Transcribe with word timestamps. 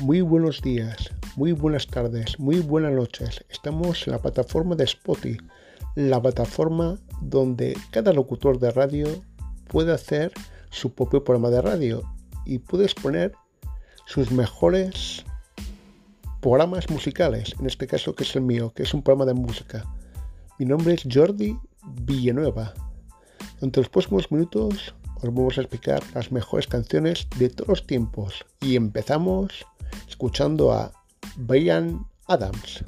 Muy 0.00 0.22
buenos 0.22 0.60
días, 0.60 1.10
muy 1.36 1.52
buenas 1.52 1.86
tardes, 1.86 2.38
muy 2.40 2.58
buenas 2.58 2.92
noches. 2.92 3.44
Estamos 3.48 4.06
en 4.06 4.12
la 4.12 4.18
plataforma 4.18 4.74
de 4.74 4.84
Spotify, 4.84 5.38
la 5.94 6.20
plataforma 6.20 6.98
donde 7.20 7.76
cada 7.92 8.12
locutor 8.12 8.58
de 8.58 8.72
radio 8.72 9.06
puede 9.68 9.92
hacer 9.92 10.32
su 10.70 10.92
propio 10.92 11.22
programa 11.22 11.50
de 11.50 11.62
radio 11.62 12.02
y 12.44 12.58
puedes 12.58 12.92
poner 12.94 13.32
sus 14.06 14.32
mejores 14.32 15.24
programas 16.40 16.90
musicales, 16.90 17.54
en 17.60 17.66
este 17.66 17.86
caso 17.86 18.16
que 18.16 18.24
es 18.24 18.34
el 18.34 18.42
mío, 18.42 18.72
que 18.74 18.82
es 18.82 18.92
un 18.94 19.02
programa 19.02 19.26
de 19.26 19.34
música. 19.34 19.84
Mi 20.58 20.66
nombre 20.66 20.94
es 20.94 21.06
Jordi 21.10 21.56
Villanueva. 22.02 22.74
Entre 23.60 23.80
los 23.80 23.88
próximos 23.88 24.30
minutos 24.32 24.94
os 25.16 25.34
vamos 25.34 25.56
a 25.56 25.62
explicar 25.62 26.02
las 26.14 26.32
mejores 26.32 26.66
canciones 26.66 27.28
de 27.38 27.48
todos 27.48 27.68
los 27.68 27.86
tiempos 27.86 28.44
y 28.60 28.76
empezamos 28.76 29.64
escuchando 30.08 30.72
a 30.72 30.92
Brian 31.36 32.06
Adams. 32.26 32.84